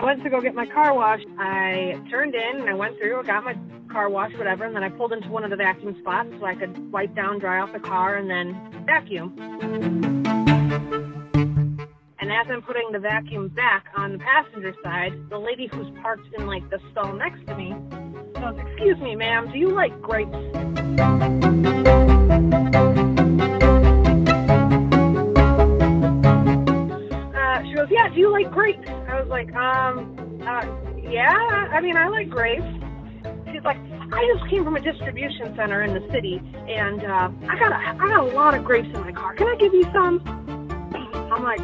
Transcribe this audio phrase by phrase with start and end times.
[0.00, 1.26] I went to go get my car washed.
[1.38, 3.54] I turned in and I went through, I got my
[3.92, 6.54] car washed, whatever, and then I pulled into one of the vacuum spots so I
[6.54, 9.34] could wipe down, dry off the car, and then vacuum.
[12.18, 16.32] And as I'm putting the vacuum back on the passenger side, the lady who's parked
[16.32, 17.76] in like the stall next to me
[18.40, 20.34] goes, "Excuse me, ma'am, do you like grapes?"
[28.12, 31.68] Do you like grapes?" I was like, "Um, uh, yeah.
[31.72, 32.64] I mean, I like grapes."
[33.52, 33.78] She's like,
[34.12, 37.76] "I just came from a distribution center in the city, and uh, I got a,
[37.76, 39.34] I got a lot of grapes in my car.
[39.34, 40.20] Can I give you some?"
[41.32, 41.60] I'm like,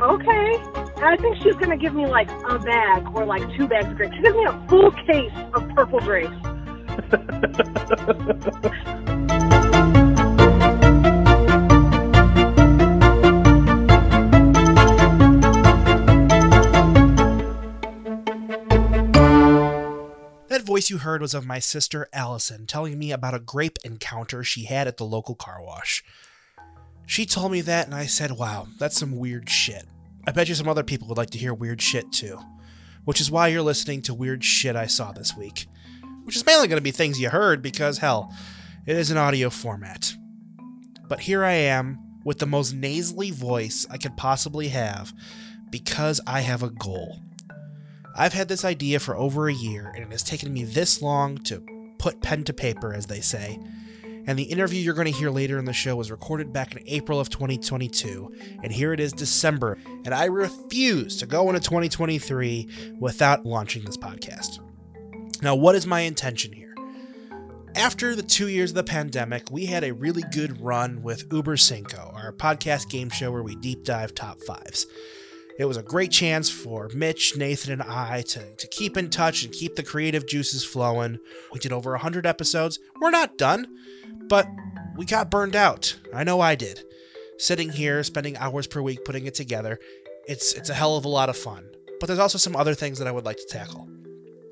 [0.00, 0.62] "Okay."
[0.96, 3.96] And I think she's gonna give me like a bag or like two bags of
[3.96, 4.14] grapes.
[4.16, 6.32] She gives me a full case of purple grapes.
[20.76, 24.66] voice you heard was of my sister Allison telling me about a grape encounter she
[24.66, 26.04] had at the local car wash.
[27.06, 29.86] She told me that, and I said, wow, that's some weird shit.
[30.26, 32.38] I bet you some other people would like to hear weird shit too.
[33.06, 35.66] Which is why you're listening to Weird Shit I Saw This Week.
[36.24, 38.30] Which is mainly going to be things you heard because, hell,
[38.84, 40.14] it is an audio format.
[41.08, 45.14] But here I am with the most nasally voice I could possibly have
[45.70, 47.22] because I have a goal.
[48.18, 51.36] I've had this idea for over a year, and it has taken me this long
[51.44, 51.62] to
[51.98, 53.58] put pen to paper, as they say.
[54.26, 56.82] And the interview you're going to hear later in the show was recorded back in
[56.86, 62.96] April of 2022, and here it is December, and I refuse to go into 2023
[62.98, 64.60] without launching this podcast.
[65.42, 66.74] Now, what is my intention here?
[67.76, 71.58] After the two years of the pandemic, we had a really good run with Uber
[71.58, 74.86] Cinco, our podcast game show where we deep dive top fives.
[75.58, 79.42] It was a great chance for Mitch, Nathan, and I to, to keep in touch
[79.42, 81.18] and keep the creative juices flowing.
[81.52, 82.78] We did over 100 episodes.
[83.00, 83.66] We're not done,
[84.28, 84.46] but
[84.96, 85.96] we got burned out.
[86.14, 86.82] I know I did.
[87.38, 89.78] Sitting here, spending hours per week putting it together,
[90.28, 91.68] it's, it's a hell of a lot of fun.
[92.00, 93.88] But there's also some other things that I would like to tackle.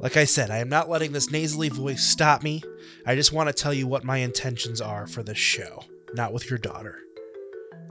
[0.00, 2.62] Like I said, I am not letting this nasally voice stop me.
[3.06, 5.84] I just want to tell you what my intentions are for this show,
[6.14, 7.03] not with your daughter.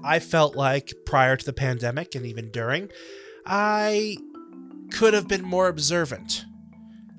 [0.03, 2.89] I felt like prior to the pandemic and even during,
[3.45, 4.17] I
[4.91, 6.45] could have been more observant.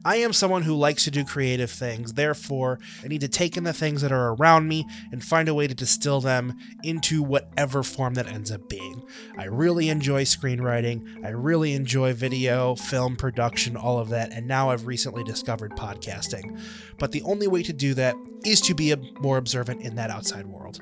[0.06, 3.64] I am someone who likes to do creative things, therefore, I need to take in
[3.64, 7.82] the things that are around me and find a way to distill them into whatever
[7.82, 9.02] form that ends up being.
[9.38, 14.68] I really enjoy screenwriting, I really enjoy video, film production, all of that, and now
[14.68, 16.60] I've recently discovered podcasting.
[16.98, 18.14] But the only way to do that
[18.44, 20.80] is to be more observant in that outside world.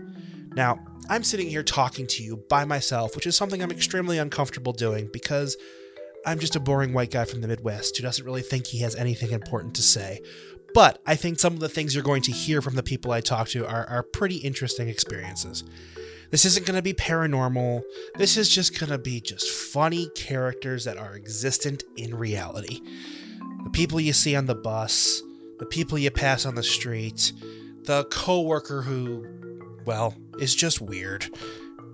[0.57, 4.73] Now, I'm sitting here talking to you by myself, which is something I'm extremely uncomfortable
[4.73, 5.57] doing because
[6.25, 8.95] I'm just a boring white guy from the Midwest who doesn't really think he has
[8.95, 10.21] anything important to say.
[10.75, 13.21] But I think some of the things you're going to hear from the people I
[13.21, 15.65] talk to are, are pretty interesting experiences.
[16.31, 17.83] This isn't going to be paranormal.
[18.15, 22.81] This is just going to be just funny characters that are existent in reality.
[23.65, 25.21] The people you see on the bus,
[25.59, 27.33] the people you pass on the street,
[27.85, 29.27] the coworker who,
[29.85, 31.27] well, is just weird.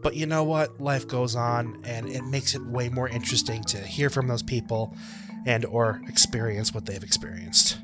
[0.03, 0.81] But you know what?
[0.81, 4.95] Life goes on and it makes it way more interesting to hear from those people
[5.47, 7.79] and or experience what they've experienced.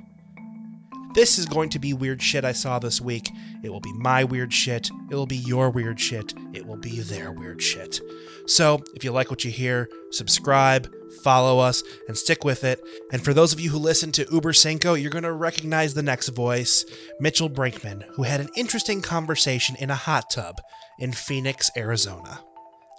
[1.15, 3.31] This is going to be weird shit I saw this week.
[3.63, 4.91] It will be my weird shit.
[5.11, 6.35] It will be your weird shit.
[6.53, 8.01] It will be their weird shit.
[8.47, 10.93] So, if you like what you hear, subscribe,
[11.23, 12.81] follow us, and stick with it.
[13.13, 16.03] And for those of you who listen to Uber Cinco, you're going to recognize the
[16.03, 16.85] next voice,
[17.21, 20.61] Mitchell Brinkman, who had an interesting conversation in a hot tub
[20.99, 22.41] in Phoenix, Arizona.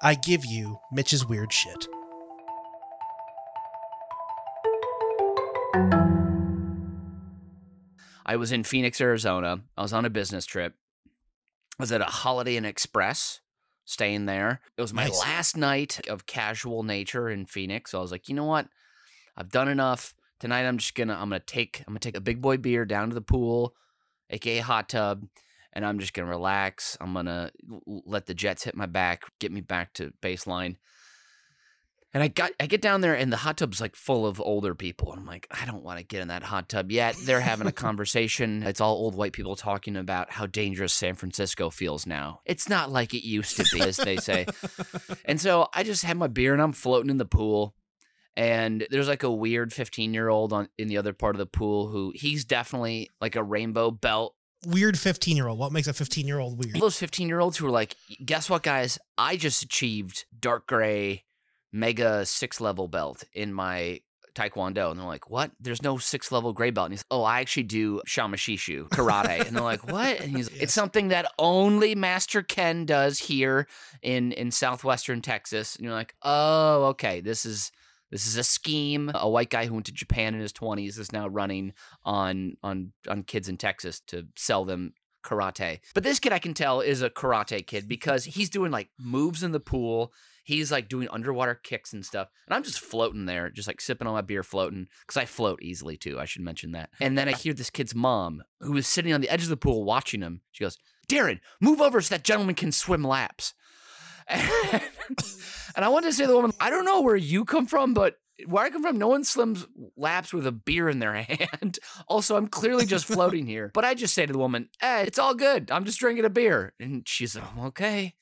[0.02, 1.88] I give you Mitch's weird shit.
[8.26, 9.62] I was in Phoenix, Arizona.
[9.78, 10.74] I was on a business trip.
[11.80, 13.42] I was at a Holiday Inn Express,
[13.86, 14.62] staying there.
[14.78, 15.20] It was my Nice.
[15.20, 17.92] last night of casual nature in Phoenix.
[17.92, 18.68] So I was like, you know what?
[19.38, 20.14] I've done enough.
[20.40, 23.10] Tonight I'm just gonna I'm gonna take I'm gonna take a big boy beer down
[23.10, 23.74] to the pool,
[24.30, 25.26] aka hot tub,
[25.74, 26.98] and I'm just gonna relax.
[27.00, 27.52] I'm gonna
[27.86, 30.76] let the jets hit my back, get me back to baseline.
[32.16, 34.74] And I got I get down there and the hot tub's like full of older
[34.74, 35.12] people.
[35.12, 37.14] And I'm like, I don't want to get in that hot tub yet.
[37.22, 38.64] They're having a conversation.
[38.64, 42.40] It's all old white people talking about how dangerous San Francisco feels now.
[42.46, 44.48] It's not like it used to be, as they say.
[45.26, 47.76] And so I just have my beer and I'm floating in the pool.
[48.38, 51.46] And there's like a weird 15 year old on in the other part of the
[51.46, 54.36] pool who he's definitely like a rainbow belt
[54.66, 55.60] Weird 15 year old.
[55.60, 56.76] What makes a 15 year old weird?
[56.76, 58.98] all those 15 year olds who are like, guess what, guys?
[59.18, 61.25] I just achieved dark gray
[61.76, 64.00] mega six level belt in my
[64.34, 64.92] Taekwondo.
[64.92, 65.52] And they're like, what?
[65.60, 66.88] There's no six level gray belt.
[66.88, 69.46] And he's, oh, I actually do Shamashishu karate.
[69.48, 70.20] and they're like, what?
[70.20, 73.68] And he's, it's something that only Master Ken does here
[74.02, 75.76] in, in Southwestern Texas.
[75.76, 77.22] And you're like, oh, okay.
[77.22, 77.72] This is,
[78.12, 79.12] this is a scheme.
[79.14, 81.74] A white guy who went to Japan in his 20s is now running
[82.04, 84.94] on on on kids in Texas to sell them
[85.26, 85.80] karate.
[85.94, 89.44] But this kid I can tell is a karate kid because he's doing like moves
[89.44, 90.14] in the pool.
[90.46, 92.30] He's like doing underwater kicks and stuff.
[92.48, 94.88] And I'm just floating there, just like sipping on my beer, floating.
[95.02, 96.20] Because I float easily too.
[96.20, 96.92] I should mention that.
[97.02, 99.58] And then I hear this kid's mom, who is sitting on the edge of the
[99.58, 100.42] pool watching him.
[100.52, 100.78] She goes,
[101.10, 103.56] Darren, move over so that gentleman can swim laps.
[104.28, 104.42] And,
[105.76, 107.96] and I wanted to say to the woman, I don't know where you come from,
[107.96, 108.16] but
[108.46, 109.66] where I come from, no one swims
[109.98, 111.80] laps with a beer in their hand.
[112.08, 113.72] also, I'm clearly just floating here.
[113.74, 115.72] But I just say to the woman, eh, it's all good.
[115.72, 116.74] I'm just drinking a beer.
[116.80, 118.16] And she's like, okay,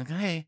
[0.00, 0.46] okay.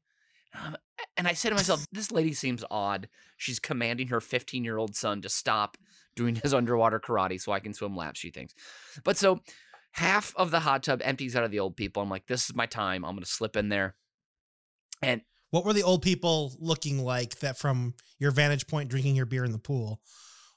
[1.16, 3.08] And I say to myself, this lady seems odd.
[3.36, 5.76] She's commanding her 15 year old son to stop
[6.16, 8.54] doing his underwater karate so I can swim laps, she thinks.
[9.04, 9.40] But so
[9.92, 12.02] half of the hot tub empties out of the old people.
[12.02, 13.04] I'm like, this is my time.
[13.04, 13.94] I'm going to slip in there.
[15.02, 19.26] And What were the old people looking like that from your vantage point drinking your
[19.26, 20.00] beer in the pool?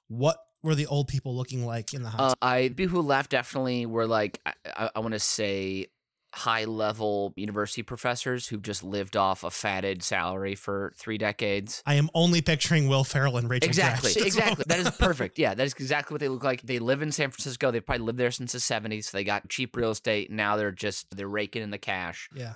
[0.07, 2.38] What were the old people looking like in the hot Uh, tub?
[2.41, 5.88] I people who left definitely were like I, I, I want to say
[6.33, 11.81] high level university professors who've just lived off a fatted salary for three decades.
[11.85, 14.65] I am only picturing Will Ferrell and Rachel Exactly, exactly.
[14.68, 15.39] That is perfect.
[15.39, 16.62] Yeah, that is exactly what they look like.
[16.62, 17.71] They live in San Francisco.
[17.71, 19.06] They've probably lived there since the '70s.
[19.06, 20.31] So they got cheap real estate.
[20.31, 22.30] Now they're just they're raking in the cash.
[22.35, 22.56] yeah.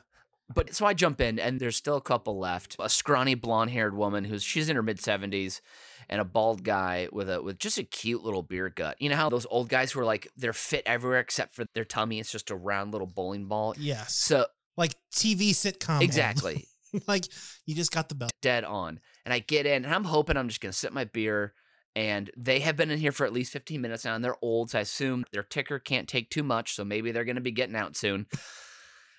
[0.54, 2.76] But so I jump in, and there's still a couple left.
[2.80, 5.62] A scrawny blonde-haired woman who's she's in her mid seventies,
[6.10, 8.98] and a bald guy with a with just a cute little beer gut.
[9.00, 11.86] You know how those old guys who are like they're fit everywhere except for their
[11.86, 12.20] tummy.
[12.20, 13.74] It's just a round little bowling ball.
[13.78, 14.14] Yes.
[14.14, 14.46] So
[14.78, 16.02] like TV sitcom.
[16.02, 16.68] exactly,
[17.08, 17.26] like
[17.66, 18.32] you just got the belt.
[18.42, 19.00] dead on.
[19.26, 21.54] And I get in, and I'm hoping I'm just gonna sip my beer.
[21.94, 24.72] And they have been in here for at least 15 minutes now, and they're old,
[24.72, 26.74] so I assume their ticker can't take too much.
[26.74, 28.28] So maybe they're gonna be getting out soon.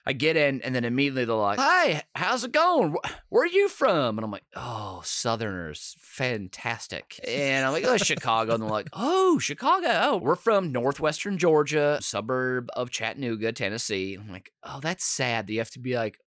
[0.04, 2.96] I get in, and then immediately they're like, "Hi, how's it going?
[3.28, 8.54] Where are you from?" And I'm like, "Oh, Southerners, fantastic." And I'm like, "Oh, Chicago."
[8.54, 9.88] And they're like, "Oh, Chicago.
[9.88, 15.46] Oh, we're from northwestern Georgia, suburb of Chattanooga, Tennessee." I'm like, "Oh, that's sad.
[15.46, 16.18] that You have to be like."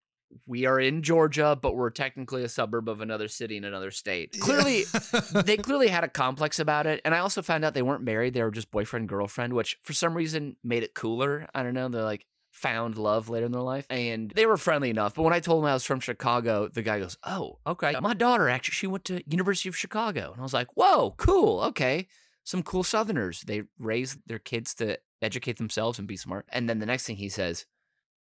[0.48, 4.36] We are in Georgia, but we're technically a suburb of another city in another state.
[4.40, 4.84] Clearly,
[5.32, 7.00] they clearly had a complex about it.
[7.06, 9.94] And I also found out they weren't married; they were just boyfriend girlfriend, which for
[9.94, 11.48] some reason made it cooler.
[11.56, 11.88] I don't know.
[11.88, 12.26] They're like
[12.56, 15.14] found love later in their life, and they were friendly enough.
[15.14, 17.96] But when I told them I was from Chicago, the guy goes, "Oh, okay.
[18.02, 21.62] My daughter actually she went to University of Chicago," and I was like, "Whoa, cool.
[21.62, 22.08] Okay."
[22.44, 23.42] Some cool Southerners.
[23.42, 26.46] They raise their kids to educate themselves and be smart.
[26.50, 27.66] And then the next thing he says,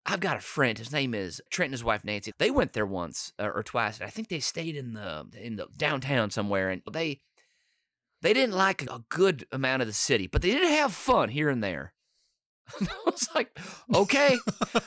[0.06, 0.78] I've got a friend.
[0.78, 2.32] His name is Trent and his wife Nancy.
[2.38, 4.00] They went there once uh, or twice.
[4.00, 7.20] I think they stayed in the in the downtown somewhere, and they
[8.22, 11.50] they didn't like a good amount of the city, but they did have fun here
[11.50, 11.92] and there.
[12.80, 13.56] I was like,
[13.94, 14.36] okay,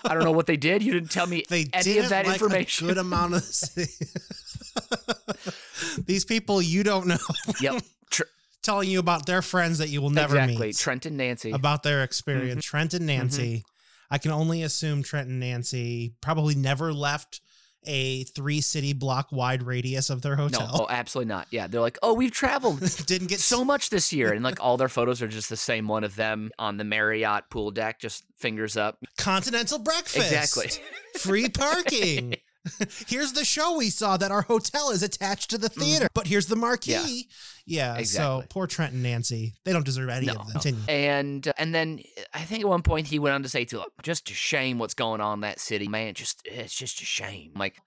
[0.05, 0.83] I don't know what they did.
[0.83, 2.87] You didn't tell me They any of that like information.
[2.89, 3.41] A good amount of
[6.05, 7.17] these people you don't know
[7.61, 7.81] Yep,
[8.11, 8.23] Tr-
[8.61, 10.67] telling you about their friends that you will never exactly.
[10.67, 10.77] meet.
[10.77, 11.51] Trent and Nancy.
[11.51, 12.65] about their experience.
[12.65, 12.77] Mm-hmm.
[12.77, 13.63] Trent and Nancy.
[14.11, 17.41] I can only assume Trent and Nancy probably never left
[17.85, 20.69] a three city block wide radius of their no, hotel.
[20.74, 21.48] oh, absolutely not.
[21.51, 24.77] Yeah, they're like, oh, we've traveled Didn't get so much this year, and like all
[24.77, 28.25] their photos are just the same one of them on the Marriott pool deck, just
[28.38, 28.98] fingers up.
[29.17, 30.17] continental breakfast.
[30.17, 30.69] Exactly.
[31.17, 32.36] Free parking.
[33.08, 36.48] here's the show we saw that our hotel is attached to the theater, but here's
[36.48, 37.28] the marquee.
[37.66, 37.92] Yeah.
[37.92, 38.00] Mm-hmm.
[38.00, 38.42] Exactly.
[38.42, 39.54] So poor Trent and Nancy.
[39.66, 40.75] They don't deserve any No, of them.
[40.88, 40.94] no.
[40.94, 42.00] And uh, and then
[42.34, 44.94] I think at one point he went on to say to just a shame what's
[44.94, 46.13] going on in that city, man.
[46.13, 47.51] Just it's just a shame.
[47.56, 47.78] Like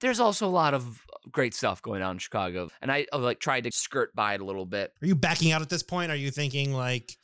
[0.00, 3.64] there's also a lot of great stuff going on in Chicago, and I, like tried
[3.64, 4.92] to skirt by it a little bit.
[5.02, 6.10] Are you backing out at this point?
[6.10, 7.16] Are you thinking like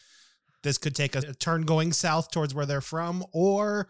[0.62, 3.24] this could take a turn going south towards where they're from?
[3.32, 3.88] Or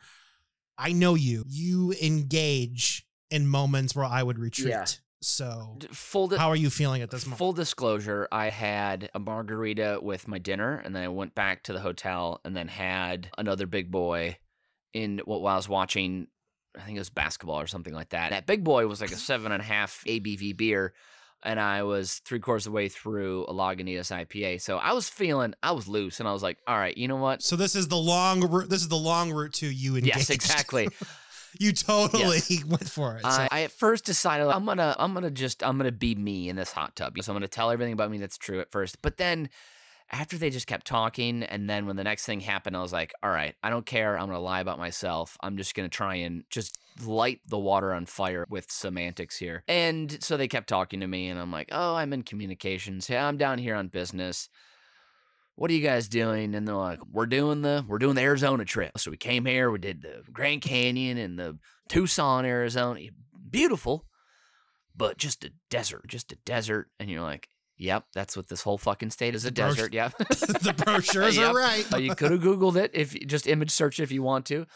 [0.82, 1.44] I know you.
[1.48, 4.68] You engage in moments where I would retreat.
[4.68, 4.84] Yeah.
[5.20, 7.38] So Full di- how are you feeling at this moment?
[7.38, 11.72] full disclosure, I had a margarita with my dinner, and then I went back to
[11.72, 14.38] the hotel, and then had another big boy
[14.92, 16.26] in what while I was watching.
[16.76, 18.30] I think it was basketball or something like that.
[18.30, 20.92] That big boy was like a seven and a half ABV beer,
[21.42, 24.60] and I was three quarters of the way through a Lagunitas IPA.
[24.60, 27.16] So I was feeling, I was loose, and I was like, all right, you know
[27.16, 27.42] what?
[27.42, 28.68] So this is the long route.
[28.68, 30.16] This is the long route to you engaged.
[30.16, 30.88] Yes, exactly.
[31.58, 33.22] you totally went for it.
[33.22, 36.48] So I, I at first decided I'm gonna I'm gonna just I'm gonna be me
[36.48, 37.16] in this hot tub.
[37.20, 39.02] So I'm gonna tell everything about me that's true at first.
[39.02, 39.48] But then
[40.12, 43.14] after they just kept talking, and then when the next thing happened, I was like,
[43.22, 44.18] all right, I don't care.
[44.18, 45.38] I'm to lie about myself.
[45.40, 49.64] I'm just to try and just light the water on fire with semantics here.
[49.66, 53.08] And so they kept talking to me, and I'm like, oh, I'm in communications.
[53.08, 54.50] Yeah, I'm down here on business.
[55.54, 56.54] What are you guys doing?
[56.54, 58.98] And they're like, we're doing the we're doing the Arizona trip.
[58.98, 63.00] So we came here, we did the Grand Canyon and the Tucson, Arizona.
[63.50, 64.06] Beautiful,
[64.94, 66.88] but just a desert, just a desert.
[66.98, 67.48] And you're like,
[67.82, 69.92] Yep, that's what this whole fucking state is a Bro- desert.
[69.92, 70.16] Yep.
[70.18, 71.50] the brochures Yep.
[71.50, 71.92] are right.
[71.92, 74.66] Uh, you could have Googled it if you just image search if you want to.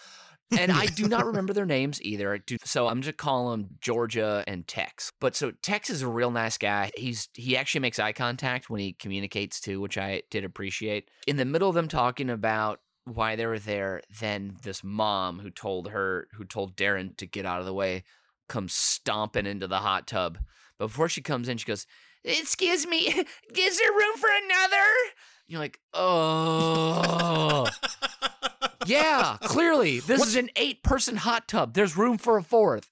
[0.56, 2.38] And I do not remember their names either.
[2.38, 5.12] Do, so I'm just call them Georgia and Tex.
[5.20, 6.90] But so Tex is a real nice guy.
[6.96, 11.08] He's he actually makes eye contact when he communicates too, which I did appreciate.
[11.28, 15.50] In the middle of them talking about why they were there, then this mom who
[15.50, 18.02] told her who told Darren to get out of the way
[18.48, 20.38] comes stomping into the hot tub.
[20.78, 21.86] But before she comes in, she goes,
[22.26, 22.98] "Excuse me,
[23.56, 24.84] is there room for another?"
[25.48, 27.66] You're like, "Oh."
[28.86, 29.98] Yeah, clearly.
[29.98, 31.74] This What's- is an eight person hot tub.
[31.74, 32.88] There's room for a fourth.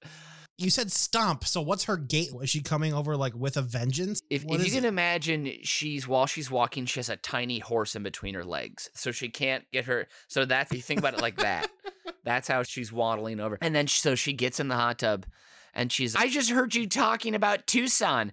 [0.59, 1.45] You said stomp.
[1.45, 2.31] So what's her gait?
[2.43, 4.21] Is she coming over like with a vengeance?
[4.31, 4.89] If, if you can it?
[4.89, 9.13] imagine, she's while she's walking, she has a tiny horse in between her legs, so
[9.13, 10.09] she can't get her.
[10.27, 11.71] So that's you think about it like that.
[12.25, 15.27] That's how she's waddling over, and then so she gets in the hot tub,
[15.75, 16.17] and she's.
[16.17, 18.33] I just heard you talking about Tucson.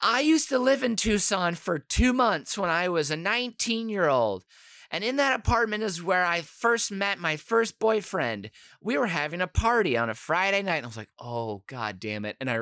[0.00, 4.08] I used to live in Tucson for two months when I was a 19 year
[4.08, 4.44] old.
[4.90, 8.50] And in that apartment is where I first met my first boyfriend.
[8.80, 10.76] We were having a party on a Friday night.
[10.76, 12.36] And I was like, oh, God damn it.
[12.40, 12.60] And I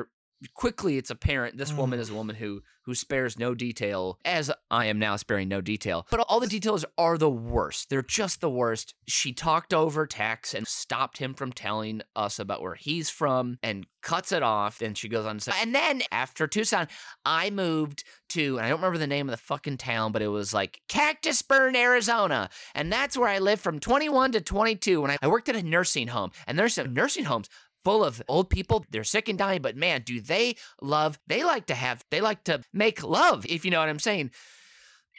[0.53, 2.01] quickly it's apparent this woman mm.
[2.01, 6.07] is a woman who who spares no detail as i am now sparing no detail.
[6.09, 7.89] But all the details are the worst.
[7.89, 8.93] They're just the worst.
[9.07, 13.85] She talked over tex and stopped him from telling us about where he's from and
[14.01, 14.81] cuts it off.
[14.81, 16.87] And she goes on to say and then after tucson
[17.25, 20.27] i moved to and i don't remember the name of the fucking town but it
[20.27, 22.49] was like cactus burn arizona.
[22.73, 25.63] And that's where i lived from 21 to 22 when i, I worked at a
[25.63, 26.31] nursing home.
[26.45, 27.49] And there's some nursing homes
[27.87, 28.85] full of old people.
[28.91, 32.43] They're sick and dying, but man, do they love, they like to have, they like
[32.43, 34.31] to make love, if you know what I'm saying.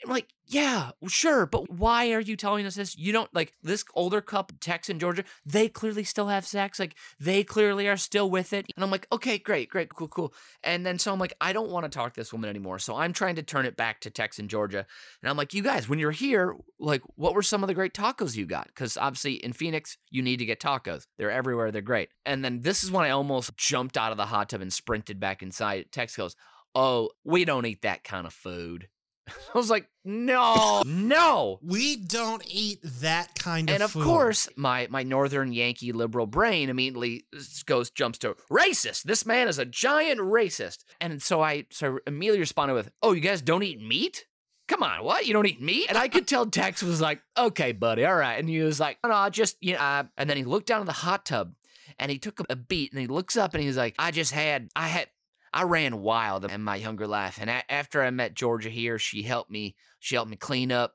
[0.05, 2.97] I'm like, yeah, sure, but why are you telling us this?
[2.97, 6.78] You don't like this older couple, Tex and Georgia, they clearly still have sex.
[6.78, 8.67] Like, they clearly are still with it.
[8.75, 10.33] And I'm like, okay, great, great, cool, cool.
[10.62, 12.78] And then so I'm like, I don't want to talk to this woman anymore.
[12.78, 14.87] So I'm trying to turn it back to Tex and Georgia.
[15.23, 17.93] And I'm like, you guys, when you're here, like, what were some of the great
[17.93, 18.69] tacos you got?
[18.69, 21.07] Because obviously in Phoenix, you need to get tacos.
[21.19, 21.71] They're everywhere.
[21.71, 22.11] They're great.
[22.25, 25.21] And then this is when I almost jumped out of the hot tub and sprinted
[25.21, 25.93] back inside.
[25.93, 26.37] Tex goes,
[26.75, 28.88] oh, we don't eat that kind of food.
[29.54, 31.58] I was like, no, no.
[31.62, 34.04] We don't eat that kind of And of food.
[34.04, 37.25] course, my my northern Yankee liberal brain immediately
[37.66, 39.02] goes jumps to racist.
[39.02, 40.85] This man is a giant racist.
[41.00, 44.25] And so I so I immediately responded with, "Oh, you guys don't eat meat?
[44.68, 45.26] Come on, what?
[45.26, 48.38] You don't eat meat?" And I could tell Tex was like, "Okay, buddy, all right."
[48.38, 50.66] And he was like, "No, no, I just you know." uh," and then he looked
[50.66, 51.52] down in the hot tub,
[51.99, 54.68] and he took a beat, and he looks up, and he's like, "I just had,
[54.76, 55.08] I had."
[55.52, 59.23] I ran wild in my younger life, and a- after I met Georgia here, she
[59.23, 59.75] helped me.
[60.00, 60.95] She helped me clean up,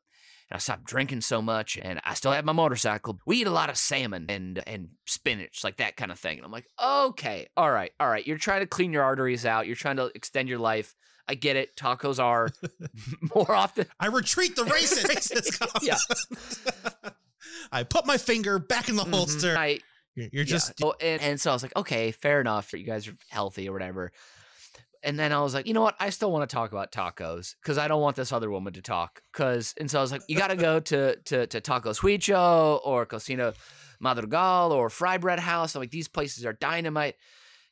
[0.49, 3.19] and I stopped drinking so much, and I still have my motorcycle.
[3.25, 6.37] We eat a lot of salmon and and spinach, like that kind of thing.
[6.37, 8.25] And I'm like, okay, all right, all right.
[8.25, 9.67] You're trying to clean your arteries out.
[9.67, 10.95] You're trying to extend your life.
[11.27, 11.75] I get it.
[11.77, 12.49] Tacos are
[13.35, 13.85] more often.
[13.99, 15.59] I retreat the racist.
[15.81, 15.97] Yeah.
[17.71, 19.11] I put my finger back in the Mhm.
[19.13, 19.55] holster.
[19.57, 19.79] I
[20.15, 20.49] You're, you're Yeah.
[20.49, 22.71] just Oh, and, and so I was like, okay, fair enough.
[22.73, 24.11] You guys are healthy or whatever.
[25.03, 25.95] And then I was like, you know what?
[25.99, 28.81] I still want to talk about tacos because I don't want this other woman to
[28.81, 29.21] talk.
[29.33, 32.79] Cause and so I was like, you got to go to to to Taco Suicho
[32.85, 33.53] or Cocina
[33.99, 35.75] Madrigal or Fry Bread House.
[35.75, 37.15] I'm like, these places are dynamite.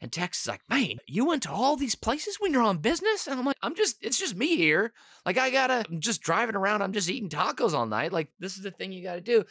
[0.02, 3.28] And Tex is like, man, you went to all these places when you're on business?
[3.28, 4.94] And I'm like, I'm just, it's just me here.
[5.28, 6.82] Like, I gotta, I'm just driving around.
[6.82, 8.12] I'm just eating tacos all night.
[8.12, 9.46] Like, this is the thing you gotta do.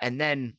[0.00, 0.54] And then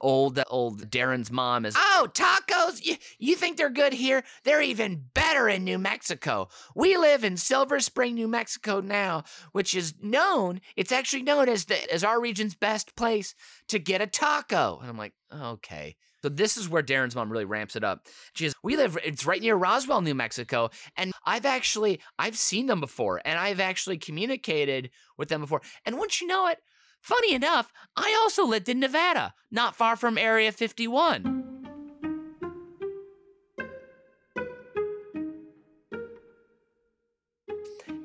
[0.00, 4.24] old uh, old Darren's mom is oh tacos you, you think they're good here?
[4.44, 6.48] They're even better in New Mexico.
[6.74, 11.66] We live in Silver Spring New Mexico now which is known it's actually known as
[11.66, 13.34] the as our region's best place
[13.68, 14.78] to get a taco.
[14.80, 15.96] And I'm like okay.
[16.22, 18.06] So this is where Darren's mom really ramps it up.
[18.32, 22.66] She says we live it's right near Roswell New Mexico and I've actually I've seen
[22.66, 25.60] them before and I've actually communicated with them before.
[25.84, 26.58] And once you know it
[27.04, 31.42] Funny enough, I also lived in Nevada, not far from Area 51.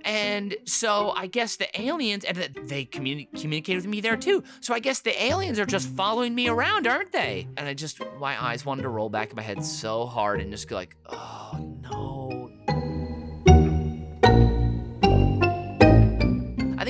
[0.04, 4.44] And so I guess the aliens, and they communi- communicated with me there too.
[4.60, 7.48] So I guess the aliens are just following me around, aren't they?
[7.56, 10.52] And I just, my eyes wanted to roll back in my head so hard and
[10.52, 11.69] just go like, oh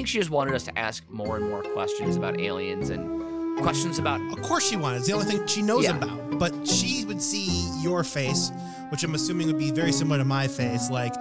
[0.10, 4.20] she just wanted us to ask more and more questions about aliens and questions about
[4.32, 4.98] Of course she wanted.
[4.98, 5.98] It's the only thing she knows Yeah.
[5.98, 6.40] about.
[6.40, 7.48] But she would see
[7.82, 8.52] your face,
[8.90, 11.14] which I'm assuming would be very similar to my face, like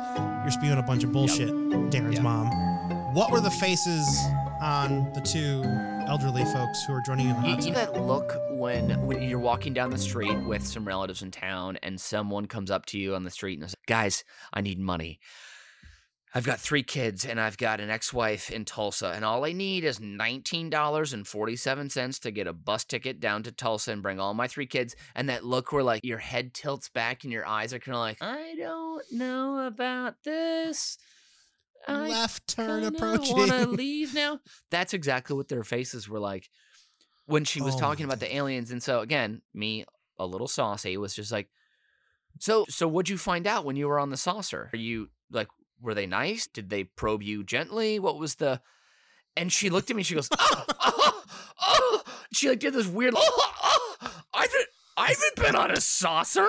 [0.43, 1.51] you're spewing a bunch of bullshit,
[1.91, 2.23] Darren's Yep.
[2.23, 2.51] mom.
[3.15, 4.07] What were the faces
[4.63, 5.63] on the two
[6.09, 8.91] elderly folks who are joining you in the You, hot you know that look when,
[9.07, 12.87] when you're walking down the street with some relatives in town and someone comes up
[12.87, 15.19] to you on the street and says, Guys, I need money.
[16.35, 19.53] I've got three kids and I've got an ex wife in Tulsa, and all I
[19.53, 24.47] need is $19.47 to get a bus ticket down to Tulsa and bring all my
[24.47, 24.95] three kids.
[25.15, 28.01] And that look where like your head tilts back and your eyes are kind of
[28.01, 30.99] like, I don't know about this.
[31.87, 33.37] I Left turn approaching.
[33.37, 34.41] I want to leave now.
[34.71, 36.49] That's exactly what their faces were like
[37.27, 38.71] when she was Oh talking about the aliens.
[38.71, 39.85] And so again, me
[40.19, 41.49] a little saucy was just like,
[42.41, 44.71] so so what'd you find out when you were on the saucer?
[44.73, 45.49] Are you like
[45.81, 46.47] were they nice?
[46.47, 47.99] Did they probe you gently?
[47.99, 48.61] What was the?
[49.37, 50.03] And she looked at me.
[50.03, 51.23] She goes, oh, oh,
[51.61, 52.03] oh.
[52.33, 53.15] She like did this weird.
[53.17, 53.97] Oh, oh,
[54.35, 56.49] I haven't I haven't been on a saucer.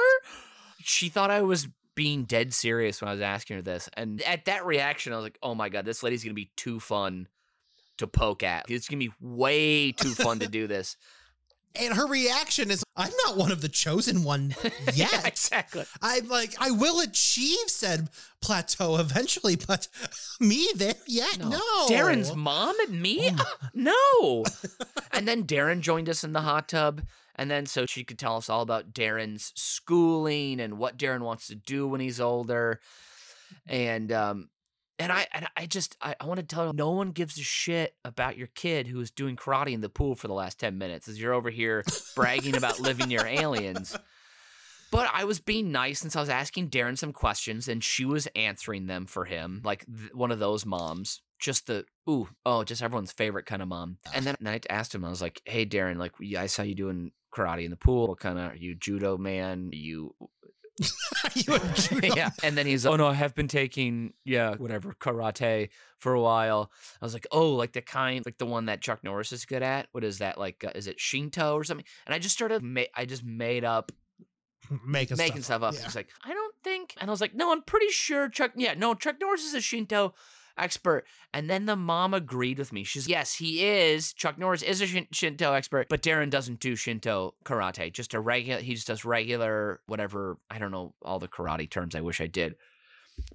[0.80, 4.46] She thought I was being dead serious when I was asking her this, and at
[4.46, 7.28] that reaction, I was like, oh my god, this lady's gonna be too fun
[7.98, 8.66] to poke at.
[8.70, 10.98] It's gonna be way too fun to do this.
[11.76, 14.56] And her reaction is, I'm not one of the chosen one
[14.94, 15.28] yeah, yet.
[15.28, 15.86] exactly.
[16.02, 18.10] I'm like, I will achieve said
[18.42, 19.88] plateau eventually, but
[20.40, 21.40] me there yet?
[21.40, 21.60] No.
[21.88, 23.32] Darren's mom and me?
[23.74, 24.44] no.
[25.14, 27.04] and then Darren joined us in the hot tub.
[27.36, 31.48] And then so she could tell us all about Darren's schooling and what Darren wants
[31.48, 32.82] to do when he's older.
[33.66, 34.50] And um
[35.00, 37.44] and I and I just I, I want to tell you no one gives a
[37.44, 40.78] shit about your kid who is doing karate in the pool for the last 10
[40.78, 41.84] minutes as you're over here
[42.16, 43.98] bragging about living near aliens.
[44.92, 48.28] But I was being nice since I was asking Darren some questions and she was
[48.36, 51.22] answering them for him, like th- one of those moms.
[51.40, 53.98] Just the ooh oh, just everyone's favorite kind of mom.
[54.14, 57.12] And then I asked him, I was like, "Hey, Darren, like I saw you doing
[57.34, 58.08] karate in the pool.
[58.08, 59.70] What kind of are you judo man?
[59.72, 60.16] Are you
[62.16, 62.30] yeah.
[62.44, 66.22] And then he's like, oh no, I have been taking, yeah, whatever, karate for a
[66.22, 66.72] while.
[67.02, 69.64] I was like, oh, like the kind, like the one that Chuck Norris is good
[69.64, 69.88] at.
[69.92, 70.38] What is that?
[70.38, 71.86] Like, uh, is it Shinto or something?
[72.06, 73.92] And I just started, ma- I just made up,
[74.88, 75.74] making, making stuff up.
[75.74, 75.82] Yeah.
[75.86, 78.74] It's like, I don't think, and I was like, no, I'm pretty sure Chuck, yeah,
[78.76, 80.14] no, Chuck Norris is a Shinto
[80.60, 81.06] expert.
[81.34, 82.84] And then the mom agreed with me.
[82.84, 84.14] She's, yes, he is.
[84.14, 87.92] Chuck Norris is a Shin- Shinto expert, but Darren doesn't do Shinto karate.
[87.92, 91.96] Just a regular, he just does regular, whatever, I don't know all the karate terms.
[91.96, 92.56] I wish I did.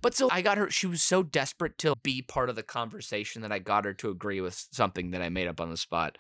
[0.01, 3.43] But so I got her, she was so desperate to be part of the conversation
[3.43, 6.19] that I got her to agree with something that I made up on the spot.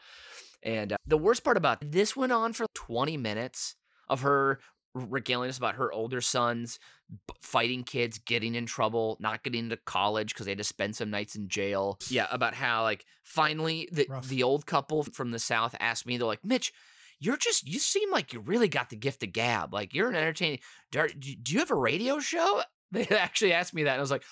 [0.63, 3.77] And uh, the worst part about this went on for 20 minutes
[4.09, 4.61] of her
[4.95, 6.79] regaling us about her older sons
[7.11, 10.97] b- fighting kids, getting in trouble, not getting into college because they had to spend
[10.97, 11.99] some nights in jail.
[12.09, 14.29] Yeah, about how like finally the Rough.
[14.29, 16.73] the old couple from the south asked me, they're like, Mitch.
[17.21, 19.73] You're just, you seem like you really got the gift of gab.
[19.73, 20.59] Like, you're an entertaining.
[20.91, 22.63] Do, do you have a radio show?
[22.93, 23.93] They actually asked me that.
[23.93, 24.25] And I was like,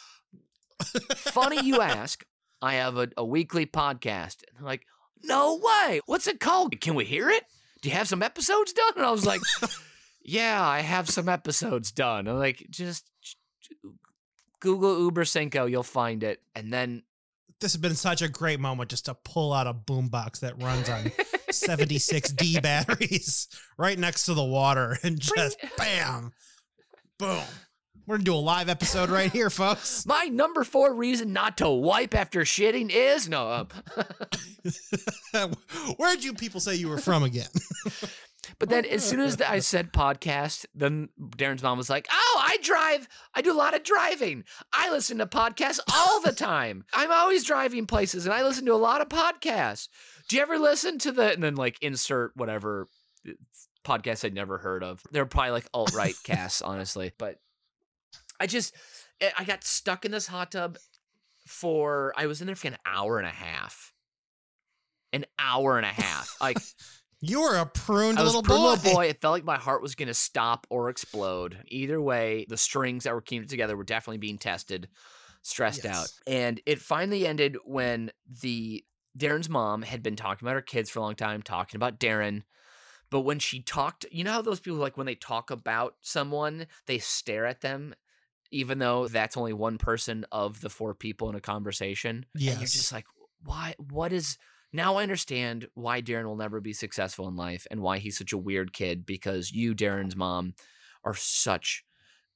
[1.16, 2.24] funny you ask.
[2.60, 4.42] I have a, a weekly podcast.
[4.46, 4.82] And they're like,
[5.22, 6.00] no way.
[6.06, 6.78] What's it called?
[6.80, 7.44] Can we hear it?
[7.80, 8.92] Do you have some episodes done?
[8.96, 9.40] And I was like,
[10.24, 12.28] yeah, I have some episodes done.
[12.28, 13.08] I'm like, just
[14.60, 16.40] Google Uber Cinco, you'll find it.
[16.54, 17.02] And then
[17.60, 20.88] This has been such a great moment just to pull out a boombox that runs
[20.88, 21.04] on
[21.50, 26.32] 76D batteries right next to the water and just bam,
[27.18, 27.42] boom.
[28.06, 30.04] We're gonna do a live episode right here, folks.
[30.06, 33.66] my number four reason not to wipe after shitting is no.
[35.34, 35.52] Um,
[35.98, 37.46] Where'd you people say you were from again?
[38.58, 42.58] But then as soon as I said podcast, then Darren's mom was like, "Oh, I
[42.62, 43.08] drive.
[43.34, 44.44] I do a lot of driving.
[44.72, 46.84] I listen to podcasts all the time.
[46.92, 49.88] I'm always driving places and I listen to a lot of podcasts.
[50.28, 52.88] Do you ever listen to the and then like insert whatever
[53.84, 55.02] podcast I'd never heard of.
[55.10, 57.12] They're probably like alt-right casts, honestly.
[57.18, 57.36] But
[58.40, 58.74] I just
[59.20, 60.78] eh, I got stuck in this hot tub
[61.46, 63.92] for I was in there for an hour and a half.
[65.12, 66.36] An hour and a half.
[66.40, 66.58] Like
[67.24, 68.70] You were a pruned I little a prune boy.
[68.70, 69.06] little boy.
[69.06, 71.62] It felt like my heart was going to stop or explode.
[71.68, 74.88] Either way, the strings that were keeping it together were definitely being tested,
[75.42, 76.12] stressed out.
[76.26, 78.10] And it finally ended when
[78.42, 78.84] the
[79.16, 82.42] Darren's mom had been talking about her kids for a long time, talking about Darren.
[83.08, 86.66] But when she talked, you know how those people like when they talk about someone,
[86.86, 87.94] they stare at them,
[88.50, 92.26] even though that's only one person of the four people in a conversation.
[92.34, 93.06] And you're just like,
[93.44, 93.76] why?
[93.78, 94.38] What is?
[94.72, 98.32] Now I understand why Darren will never be successful in life and why he's such
[98.32, 100.54] a weird kid because you, Darren's mom,
[101.04, 101.84] are such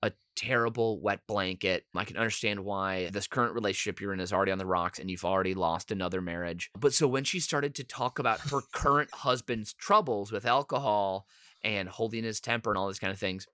[0.02, 1.86] a terrible wet blanket.
[1.94, 5.10] I can understand why this current relationship you're in is already on the rocks and
[5.10, 6.70] you've already lost another marriage.
[6.78, 11.26] But so when she started to talk about her current husband's troubles with alcohol
[11.64, 13.46] and holding his temper and all these kind of things,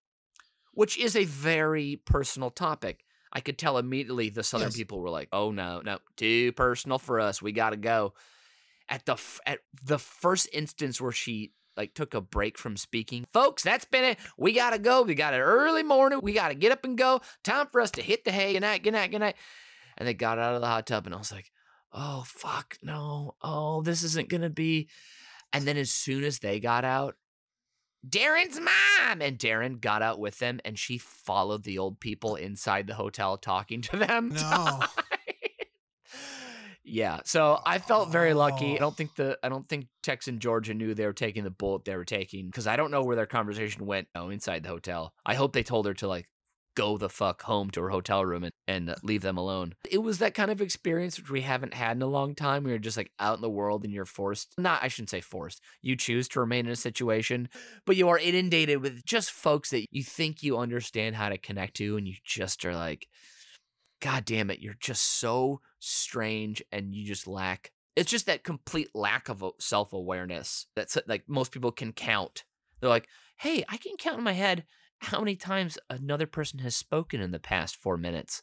[0.74, 3.04] which is a very personal topic.
[3.32, 4.76] I could tell immediately the southern Yes.
[4.76, 7.40] people were like, "Oh no, no, too personal for us.
[7.40, 8.12] We got to go."
[8.92, 13.24] At the f- at the first instance where she like took a break from speaking,
[13.32, 14.18] folks, that's been it.
[14.36, 15.00] We got to go.
[15.00, 16.20] We got an early morning.
[16.22, 17.22] We got to get up and go.
[17.42, 18.52] Time for us to hit the hay.
[18.52, 18.82] Good night.
[18.82, 19.10] Good night.
[19.10, 19.36] Good night.
[19.96, 21.50] And they got out of the hot tub, and I was like,
[21.90, 23.34] "Oh fuck, no.
[23.40, 24.88] Oh, this isn't gonna be."
[25.54, 27.16] And then as soon as they got out,
[28.06, 32.86] Darren's mom and Darren got out with them and she followed the old people inside
[32.86, 34.34] the hotel talking to them.
[34.42, 34.80] No.
[36.84, 38.72] Yeah, so I felt very lucky.
[38.72, 38.78] I Oh.
[38.78, 41.84] don't think the I don't think Tex and Georgia knew they were taking the bullet
[41.84, 44.08] they were taking because I don't know where their conversation went.
[44.14, 45.12] Oh, inside the hotel.
[45.24, 46.28] I hope they told her to like
[46.74, 49.74] go the fuck home to her hotel room and, and uh, leave them alone.
[49.90, 52.64] It was that kind of experience which we haven't had in a long time.
[52.64, 55.20] We were just like out in the world and you're forced, not, I shouldn't say
[55.20, 55.60] forced.
[55.82, 57.50] You choose to remain in a situation,
[57.84, 61.74] but you are inundated with just folks that you think you understand how to connect
[61.76, 63.06] to and you just are like,
[64.02, 67.70] God damn it, you're just so strange and you just lack.
[67.94, 72.44] It's just that complete lack of self awareness that's like most people can count.
[72.80, 73.06] They're like,
[73.38, 74.64] hey, I can count in my head
[74.98, 78.42] how many times another person has spoken in the past four minutes.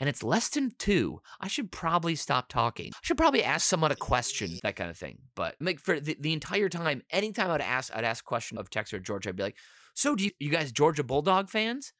[0.00, 1.20] And it's less than two.
[1.40, 2.90] I should probably stop talking.
[2.92, 5.18] I should probably ask someone a question, that kind of thing.
[5.36, 8.70] But like for the, the entire time, anytime I'd ask, I'd ask a question of
[8.70, 9.28] Texas or Georgia.
[9.28, 9.56] I'd be like,
[9.94, 11.92] "So, do you, you guys Georgia Bulldog fans?"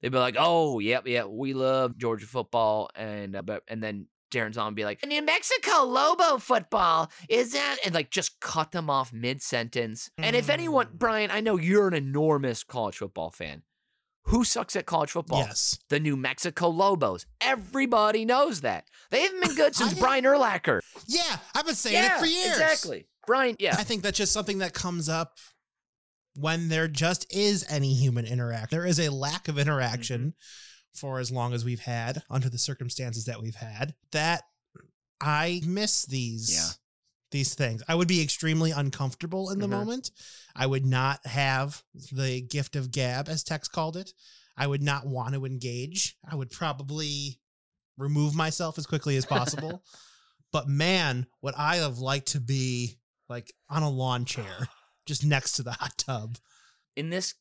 [0.00, 4.06] They'd be like, "Oh, yep, yep, we love Georgia football." And uh, but and then
[4.30, 8.90] Darren's on be like, New Mexico Lobo football is that, and like just cut them
[8.90, 10.10] off mid sentence.
[10.18, 10.98] And if anyone, Mm.
[10.98, 13.62] Brian, I know you're an enormous college football fan.
[14.24, 15.38] Who sucks at college football?
[15.38, 15.78] Yes.
[15.88, 17.24] The New Mexico Lobos.
[17.40, 18.84] Everybody knows that.
[19.10, 20.80] They haven't been good since Brian Urlacher.
[21.06, 22.48] Yeah, I've been saying yeah, it for years.
[22.58, 23.06] exactly.
[23.26, 23.76] Brian, yeah.
[23.78, 25.38] I think that's just something that comes up
[26.38, 28.68] when there just is any human interaction.
[28.70, 30.98] There is a lack of interaction Mm-hmm.
[30.98, 34.42] for as long as we've had under the circumstances that we've had that
[35.20, 36.68] I miss these Yeah.
[37.30, 37.82] these things.
[37.88, 39.70] I would be extremely uncomfortable in the Mhm.
[39.70, 40.10] moment.
[40.56, 44.12] I would not have the gift of gab as Tex called it.
[44.56, 46.16] I would not want to engage.
[46.24, 47.38] I would probably
[47.96, 49.84] remove myself as quickly as possible.
[50.52, 52.98] but man, would I have liked to be
[53.28, 54.68] like on a lawn chair
[55.08, 56.36] just next to the hot tub.
[56.94, 57.34] in this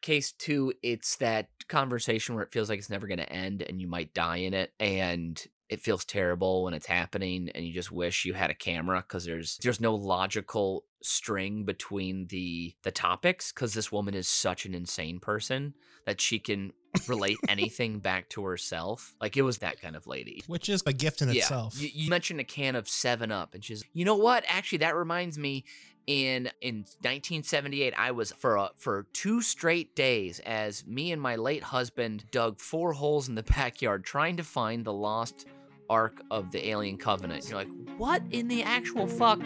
[0.00, 3.80] case too it's that conversation where it feels like it's never going to end and
[3.80, 7.90] you might die in it and it feels terrible when it's happening and you just
[7.90, 13.50] wish you had a camera because there's there's no logical string between the the topics
[13.50, 15.72] because this woman is such an insane person
[16.04, 16.72] that she can
[17.08, 20.92] relate anything back to herself like it was that kind of lady Which is a
[20.92, 21.36] gift in yeah.
[21.36, 21.80] itself.
[21.80, 24.44] You, you mentioned a can of Seven Up, and she's, you know what?
[24.48, 25.64] Actually, that reminds me.
[26.06, 31.36] In in 1978, I was for a, for two straight days as me and my
[31.36, 35.46] late husband dug four holes in the backyard trying to find the lost
[35.88, 37.48] ark of the alien covenant.
[37.48, 39.40] You're like, what in the actual fuck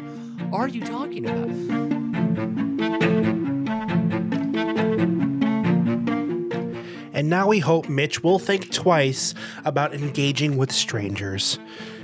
[0.53, 1.49] are you talking about?
[7.12, 11.59] And now we hope Mitch will think twice about engaging with strangers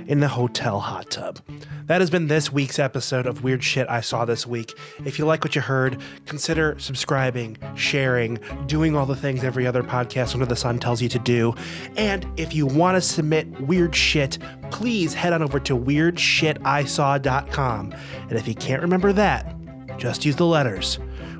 [0.07, 1.39] in the hotel hot tub.
[1.85, 4.73] That has been this week's episode of Weird Shit I Saw This Week.
[5.05, 9.83] If you like what you heard, consider subscribing, sharing, doing all the things every other
[9.83, 11.53] podcast under the sun tells you to do.
[11.95, 14.39] And if you want to submit weird shit,
[14.71, 17.95] please head on over to weirdshitisaw.com.
[18.29, 19.55] And if you can't remember that,
[19.97, 20.99] just use the letters.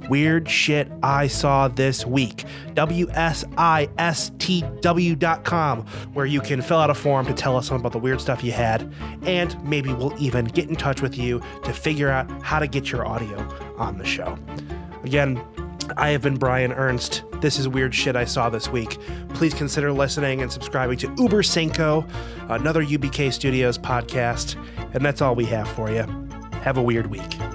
[0.10, 2.46] Weird shit I saw this week.
[2.74, 3.48] WSISTW.com,
[6.14, 8.52] where you can fill out a form to tell us about the weird stuff you
[8.52, 12.68] had, and maybe we'll even get in touch with you to figure out how to
[12.68, 13.38] get your audio
[13.78, 14.38] on the show.
[15.04, 15.42] Again,
[15.98, 17.24] I have been Brian Ernst.
[17.42, 18.98] This is Weird Shit I Saw This Week.
[19.30, 22.06] Please consider listening and subscribing to Uber Cinco,
[22.50, 24.56] another UBK Studios podcast.
[24.94, 26.06] And that's all we have for you.
[26.64, 27.55] Have a weird week.